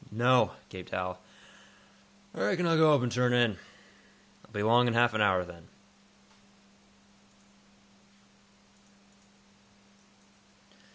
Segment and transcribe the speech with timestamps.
[0.11, 1.19] "No," gaped Hal.
[2.33, 3.59] "I reckon I'll go up and turn in."
[4.43, 5.67] "I'll be along in half an hour, then."